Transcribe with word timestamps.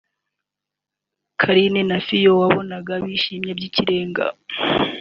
Carine 1.41 1.81
na 1.89 1.97
Fio 2.05 2.31
wabonaga 2.41 2.93
bishimye 3.05 3.51
by’ikirenga 3.57 4.25